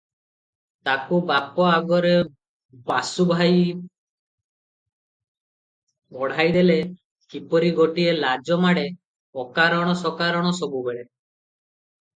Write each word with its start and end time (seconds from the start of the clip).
ତାକୁ 0.87 1.17
ବାପ 1.31 1.65
ଆଗରେ 1.71 2.13
ବାସୁଭାଇ 2.87 3.61
ପଢ଼ାଇଦେଲେ 6.17 6.79
କିପରି 7.35 7.73
ଗୋଟାଏ 7.83 8.19
ଲାଜ 8.27 8.61
ମାଡ଼େ; 8.67 8.89
ଅକାରଣ 9.47 9.97
ସକାରଣ 10.05 10.59
ସବୁବେଳେ 10.65 11.07